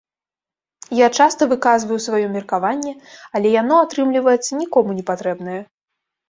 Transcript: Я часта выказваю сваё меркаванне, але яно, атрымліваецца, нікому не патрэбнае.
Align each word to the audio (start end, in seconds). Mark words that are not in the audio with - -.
Я 0.99 1.07
часта 1.17 1.47
выказваю 1.51 1.97
сваё 2.05 2.27
меркаванне, 2.37 2.93
але 3.41 3.47
яно, 3.61 3.75
атрымліваецца, 3.87 4.49
нікому 4.63 4.89
не 5.03 5.07
патрэбнае. 5.13 5.61